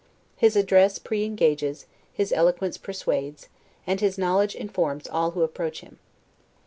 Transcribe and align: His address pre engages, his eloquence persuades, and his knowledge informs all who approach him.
His 0.35 0.55
address 0.55 0.97
pre 0.97 1.25
engages, 1.25 1.85
his 2.11 2.33
eloquence 2.33 2.75
persuades, 2.79 3.49
and 3.85 3.99
his 4.01 4.17
knowledge 4.17 4.55
informs 4.55 5.07
all 5.07 5.29
who 5.29 5.43
approach 5.43 5.81
him. 5.81 5.99